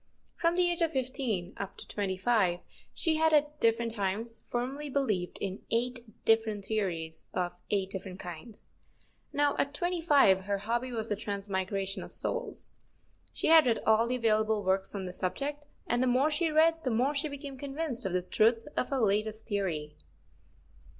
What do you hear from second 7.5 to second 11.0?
eight different kinds. Now, at twenty five, her hobby